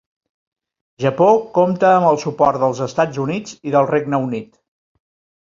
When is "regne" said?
3.93-4.23